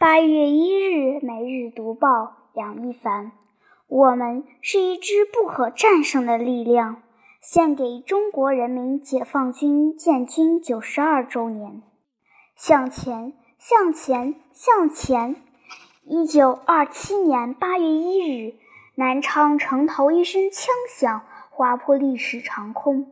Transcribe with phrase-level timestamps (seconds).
[0.00, 3.32] 八月一日，每日读报，杨一凡。
[3.88, 7.02] 我们是一支不可战胜的力量。
[7.40, 11.82] 献给中国人民解放军建军九十二周年。
[12.54, 15.34] 向前，向前，向前！
[16.04, 18.54] 一九二七年八月一日，
[18.94, 23.10] 南昌城头一声枪响，划破历史长空。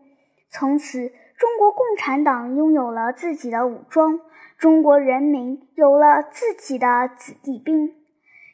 [0.49, 4.21] 从此，中国共产党拥有了自己的武装，
[4.59, 7.95] 中国人民有了自己的子弟兵。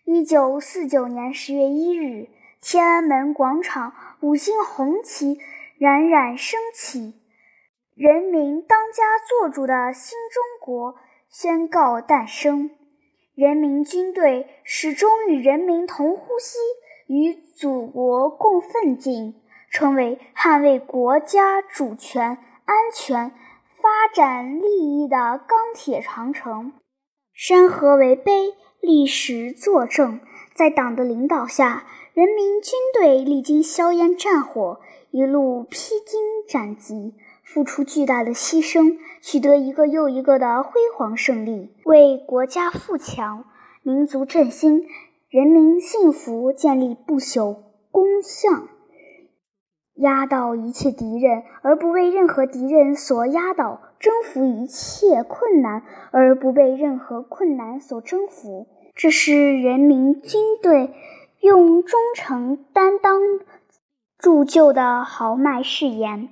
[0.05, 2.29] 一九四九年十月一日，
[2.61, 5.39] 天安门广场五星红旗。
[5.79, 7.15] 冉冉升起，
[7.97, 10.95] 人民当家作主的新中国
[11.29, 12.71] 宣告诞生。
[13.35, 16.59] 人民军队始终与人民同呼吸，
[17.09, 19.35] 与祖国共奋进，
[19.71, 23.33] 成为捍卫国家主权、安全、
[23.83, 26.73] 发展利益的钢铁长城。
[27.35, 30.21] 山河为碑，历史作证，
[30.55, 31.85] 在党的领导下，
[32.15, 34.79] 人民军队历经硝烟战火。
[35.11, 43.45] 一路披荆斩棘，付出巨大的牺牲，取得一个又一个的辉煌胜利，为国家富强、
[43.83, 44.87] 民族振兴、
[45.29, 47.57] 人民幸福建立不朽
[47.91, 48.69] 功效。
[49.95, 58.67] 压倒一切敌人，而不为任何敌人所压倒；征服一切困难，而不被任何困难所征服。
[58.95, 60.91] 这是人民军队
[61.41, 63.21] 用忠诚担当。
[64.19, 66.29] 铸就的豪迈誓言，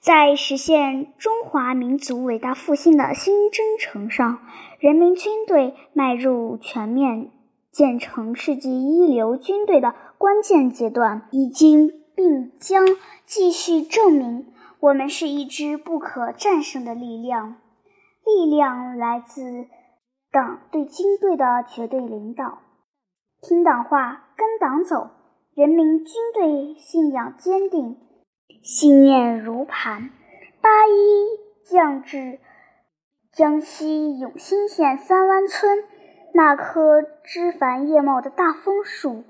[0.00, 4.40] 在实现中华民族伟大复兴的新征程上，
[4.78, 7.30] 人民军队迈入全面
[7.70, 12.86] 建成世界一流军队的关键阶段，已经并将
[13.26, 17.56] 继续证明我们是一支不可战胜的力量。
[18.24, 19.66] 力量来自
[20.30, 22.60] 党对军队的绝对领导，
[23.40, 25.10] 听党话，跟党走。
[25.56, 27.98] 人民军队信仰坚定，
[28.62, 30.10] 信念如磐。
[30.60, 31.26] 八一
[31.68, 32.38] 降至
[33.32, 35.82] 江西永新县三湾村，
[36.32, 39.24] 那棵枝繁叶茂的大枫树，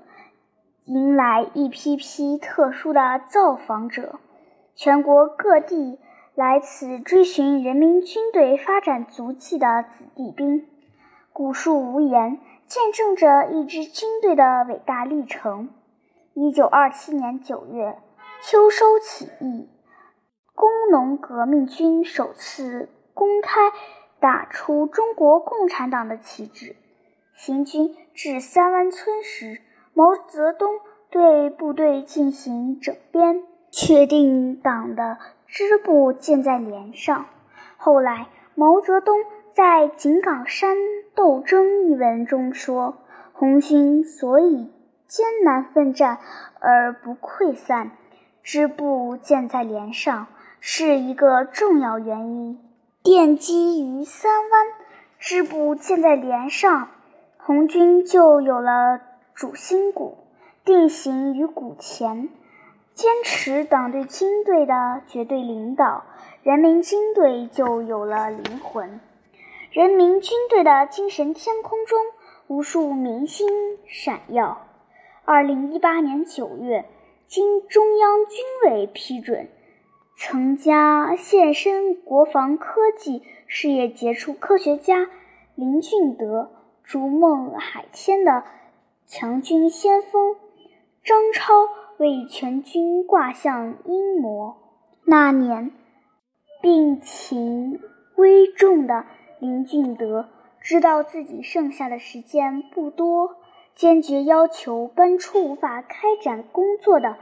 [0.85, 4.19] 迎来一批批特殊的造访者。
[4.75, 5.99] 全国各地
[6.35, 10.67] 来此追寻人民军队发展足迹的子弟兵，
[11.31, 15.69] 古树无言，见证着一支军队的伟大历程。
[16.33, 17.97] 一九二七年九月，
[18.41, 19.69] 秋收起义，
[20.53, 23.71] 工农革命军首次公开
[24.19, 26.75] 打出中国共产党的旗帜。
[27.35, 29.61] 行军至三湾村时，
[29.93, 35.17] 毛泽东对部队进行整编，确定党的
[35.47, 37.25] 支部建在连上。
[37.77, 39.19] 后来，毛泽东
[39.51, 40.75] 在《井冈山
[41.15, 42.97] 斗争》一文中说
[43.33, 44.71] ：“红军所以。”
[45.05, 46.17] 艰难奋战
[46.59, 47.91] 而不溃散，
[48.41, 50.25] 支部建在连上
[50.59, 52.59] 是一个重要原因。
[53.03, 54.65] 奠基于三湾，
[55.19, 56.87] 支部建在连上，
[57.37, 59.01] 红军就有了
[59.35, 60.17] 主心骨，
[60.63, 62.29] 定型于骨前。
[62.93, 66.03] 坚持党对军队的绝对领导，
[66.43, 68.99] 人民军队就有了灵魂。
[69.71, 71.97] 人民军队的精神天空中，
[72.45, 73.49] 无数明星
[73.87, 74.67] 闪耀。
[75.25, 76.85] 二零一八年九月，
[77.25, 79.49] 经中央军委批准，
[80.15, 85.09] 曾加现身国防科技事业杰出科学家
[85.55, 86.51] 林俊德、
[86.83, 88.43] 逐梦海天的
[89.05, 90.35] 强军先锋
[91.03, 91.53] 张超
[91.97, 94.57] 为全军挂上英模。
[95.05, 95.71] 那年，
[96.61, 97.79] 病情
[98.15, 99.05] 危重的
[99.39, 100.29] 林俊德
[100.61, 103.37] 知道自己剩下的时间不多。
[103.75, 107.17] 坚决要求搬出无法开展工作的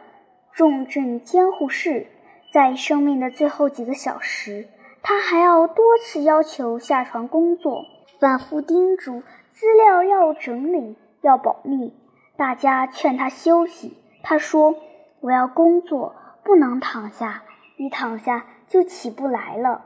[0.52, 2.08] 重症监护室，
[2.52, 4.68] 在生命的最后几个小时，
[5.02, 7.86] 他还要多次要求下床工作，
[8.20, 9.24] 反复叮嘱
[9.54, 11.94] 资料要整理、要保密。
[12.36, 14.76] 大家劝他休息，他说
[15.22, 17.44] ：“我要工作，不能躺下，
[17.78, 19.86] 一躺下就起不来了。”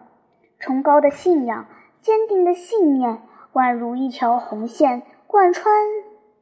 [0.60, 1.66] 崇高的信仰、
[2.02, 3.22] 坚定的信念，
[3.54, 5.74] 宛如一条红线，贯穿。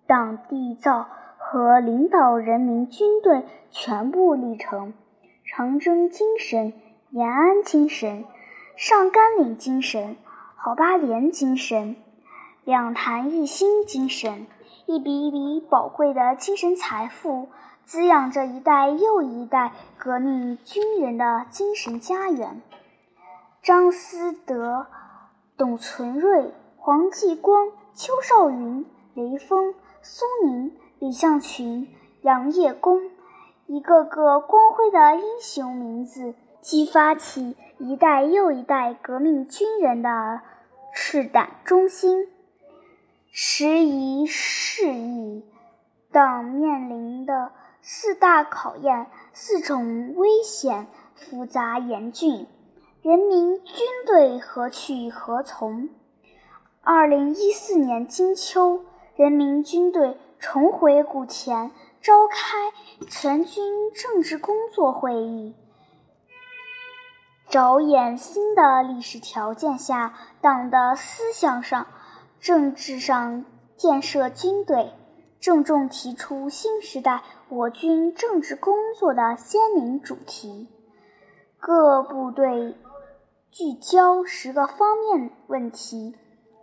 [0.06, 1.08] 党缔造
[1.38, 4.94] 和领导人民军队全部历程，
[5.46, 6.74] 长征精神、
[7.10, 8.26] 延安精神、
[8.76, 10.18] 上甘岭精神、
[10.56, 11.96] 好八连精神、
[12.66, 14.46] 两弹一星精神，
[14.86, 17.50] 一笔一笔宝贵的精神财富，
[17.86, 22.62] 滋养着一代又一代革命军人的精神家园。
[23.62, 24.88] 张思德、
[25.58, 27.72] 董存瑞、黄继光。
[27.96, 31.88] 邱少云、雷锋、苏宁、李向群、
[32.24, 33.12] 杨业功，
[33.68, 40.42] 一个个光辉的英雄名字，激发起一代又一代革命军人的
[40.92, 42.33] 赤胆忠心。
[43.36, 45.44] 时移世易，
[46.12, 47.52] 党面临的
[47.82, 50.86] 四大考验、四种危险，
[51.16, 52.46] 复杂严峻。
[53.02, 55.90] 人民军队何去何从？
[56.84, 58.86] 二零一四年金秋，
[59.16, 61.72] 人民军队重回古田，
[62.04, 62.38] 召开
[63.10, 65.56] 全军政治工作会议，
[67.50, 71.88] 着眼新的历史条件下党的思想上、
[72.44, 73.46] 政治上
[73.78, 74.92] 建设军队，
[75.40, 80.68] 郑重提出新时代我军政治工作的鲜明主题。
[81.58, 82.76] 各部队。
[83.50, 86.16] 聚焦十个方面问题：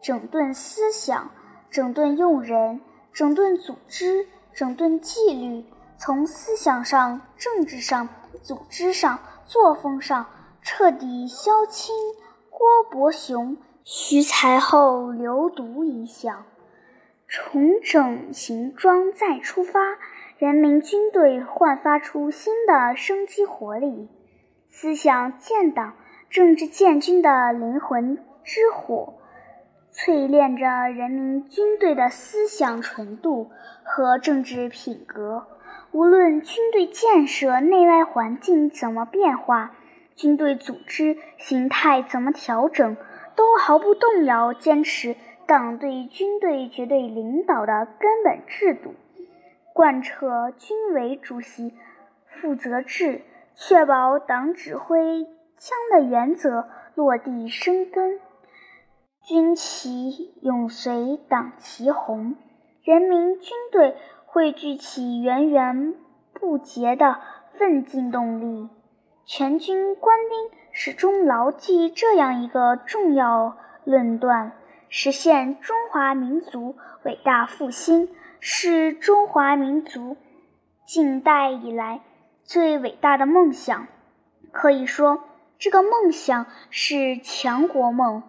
[0.03, 1.31] 整顿思想、
[1.71, 2.81] 整顿用人、
[3.13, 5.65] 整顿组织、整顿纪律。
[5.97, 8.07] 从思想上、政治上、
[8.43, 10.27] 组织上、作风上
[10.61, 11.95] 彻底消清
[12.51, 12.61] 郭
[12.91, 16.45] 伯雄、徐才厚流毒影响，
[17.27, 19.81] 重整行装再出发，
[20.39, 24.09] 人民军队焕发出新的生机活力。
[24.69, 25.95] 思想建党。
[26.31, 29.15] 政治建军的灵魂之火，
[29.93, 33.51] 淬炼着人民军队的思想纯度
[33.83, 35.49] 和政治品格。
[35.91, 39.73] 无论军队建设内外环境怎么变化，
[40.15, 42.97] 军队组织形态怎么调整，
[43.37, 45.17] 都毫不动摇坚持
[45.47, 48.95] 党对军队绝对领导的根本制度，
[49.73, 51.75] 贯彻军委主席
[52.27, 53.23] 负责制，
[53.55, 55.27] 确保党指挥。
[55.63, 58.19] 枪的原则落地生根，
[59.23, 62.35] 军旗永随党旗红，
[62.83, 63.95] 人民军队
[64.25, 65.95] 汇聚起源源
[66.33, 67.19] 不竭的
[67.53, 68.71] 奋进动力。
[69.33, 76.75] 全军官兵始终牢记这样一个重要论断：实现中华民族
[77.05, 78.09] 伟大复兴，
[78.41, 80.17] 是中华民族
[80.85, 82.01] 近代以来
[82.43, 83.87] 最伟大的梦想。
[84.51, 85.23] 可以说。
[85.61, 88.23] 这个梦想是强国梦，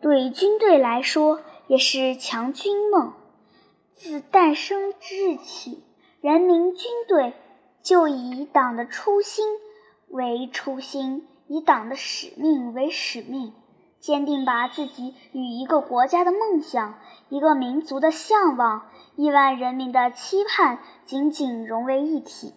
[0.00, 3.12] 对军队来说也是强军梦。
[3.94, 5.84] 自诞生之日起，
[6.22, 7.34] 人民军队
[7.82, 9.46] 就以党的初心
[10.10, 13.52] 为初心，以党的使命为使命，
[14.00, 16.94] 坚定把自己与一个国家的梦想、
[17.28, 22.54] 一个民族的向往、亿万人民的期盼紧紧融为一体。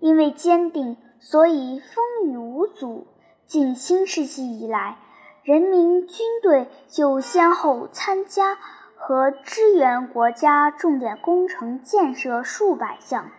[0.00, 3.06] 因为坚定，所以风雨无阻。
[3.46, 4.96] 近新世纪以来，
[5.42, 8.56] 人民军队就先后参加
[8.96, 13.30] 和支援国家重点工程建设数百项，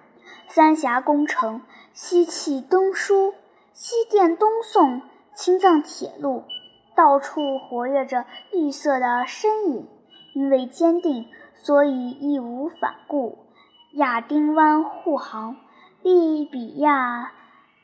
[0.47, 1.61] 三峡工程、
[1.93, 3.33] 西气东输、
[3.73, 5.01] 西电东送、
[5.33, 6.43] 青藏铁路，
[6.95, 9.87] 到处活跃着绿色的身影。
[10.33, 13.37] 因为坚定，所以义无反顾。
[13.93, 15.57] 亚丁湾护航、
[16.01, 17.33] 利比亚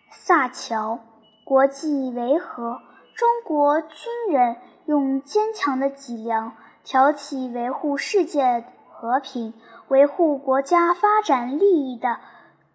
[0.09, 0.99] 萨桥。
[1.43, 2.81] 国际维和，
[3.15, 3.89] 中国军
[4.31, 6.53] 人用坚强的脊梁
[6.83, 9.53] 挑起维护世界和平、
[9.87, 12.19] 维护国家发展利益的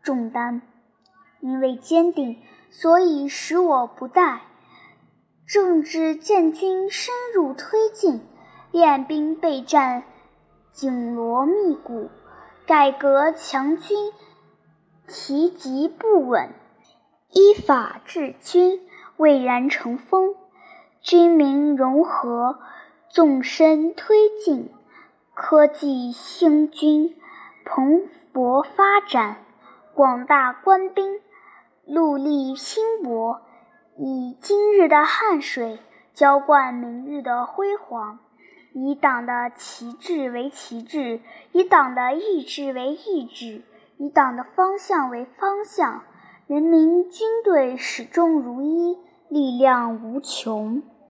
[0.02, 0.62] 重担。
[1.40, 2.38] 因为坚定，
[2.72, 4.40] 所以使我不怠。
[5.46, 8.22] 政治建军深入推进，
[8.70, 10.02] 练兵备战
[10.72, 12.10] 紧锣密鼓，
[12.66, 14.10] 改革强军
[15.06, 16.54] 提及不稳。
[17.30, 18.80] 依法治军，
[19.18, 20.34] 蔚然成风；
[21.02, 22.58] 军民融合，
[23.10, 24.68] 纵深推进；
[25.34, 27.14] 科技兴军，
[27.64, 28.02] 蓬
[28.32, 29.36] 勃发展；
[29.94, 31.20] 广大官兵，
[31.86, 33.42] 戮力拼搏，
[33.98, 35.80] 以今日的汗水
[36.14, 38.18] 浇灌明日的辉煌；
[38.72, 41.20] 以党的旗帜为旗帜，
[41.50, 43.62] 以党的意志为意志，
[43.96, 46.04] 以党的方向为方向。
[46.46, 48.98] 人民军队始终如一，
[49.28, 50.82] 力量无穷。